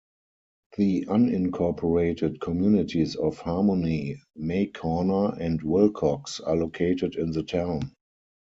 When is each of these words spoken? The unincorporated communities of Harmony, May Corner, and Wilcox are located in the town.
The 0.77 1.05
unincorporated 1.05 2.41
communities 2.41 3.15
of 3.15 3.37
Harmony, 3.37 4.17
May 4.35 4.65
Corner, 4.65 5.39
and 5.39 5.61
Wilcox 5.61 6.39
are 6.39 6.55
located 6.55 7.17
in 7.17 7.29
the 7.29 7.43
town. 7.43 7.93